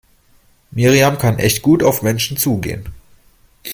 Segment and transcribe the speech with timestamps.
[0.71, 2.87] Miriam kann echt gut auf Menschen zugehen.